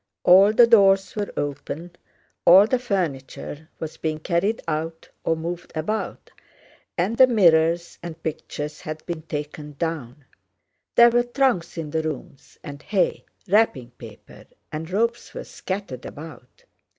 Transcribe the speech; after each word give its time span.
All 0.23 0.51
the 0.51 0.65
doors 0.65 1.15
were 1.15 1.31
open, 1.37 1.91
all 2.43 2.65
the 2.65 2.79
furniture 2.79 3.69
was 3.79 3.97
being 3.97 4.17
carried 4.19 4.59
out 4.67 5.07
or 5.23 5.35
moved 5.37 5.71
about, 5.75 6.31
and 6.97 7.15
the 7.19 7.27
mirrors 7.27 7.99
and 8.01 8.23
pictures 8.23 8.81
had 8.81 9.05
been 9.05 9.21
taken 9.21 9.73
down. 9.73 10.25
There 10.95 11.11
were 11.11 11.21
trunks 11.21 11.77
in 11.77 11.91
the 11.91 12.01
rooms, 12.01 12.57
and 12.63 12.81
hay, 12.81 13.25
wrapping 13.47 13.91
paper, 13.91 14.45
and 14.71 14.89
ropes 14.89 15.35
were 15.35 15.43
scattered 15.43 16.07
about. 16.07 16.65